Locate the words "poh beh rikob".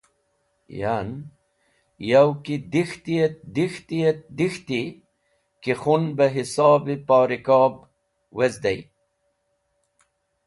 6.85-7.73